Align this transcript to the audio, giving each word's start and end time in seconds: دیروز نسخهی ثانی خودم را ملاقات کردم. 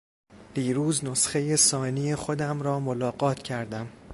دیروز 0.53 1.03
نسخهی 1.03 1.55
ثانی 1.57 2.15
خودم 2.15 2.61
را 2.61 2.79
ملاقات 2.79 3.43
کردم. 3.43 3.87